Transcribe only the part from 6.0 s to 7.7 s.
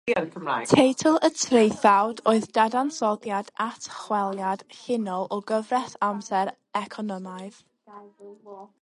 amser economaidd".